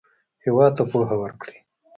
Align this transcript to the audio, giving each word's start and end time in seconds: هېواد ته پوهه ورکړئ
هېواد 0.43 0.71
ته 0.77 0.83
پوهه 0.91 1.15
ورکړئ 1.21 1.57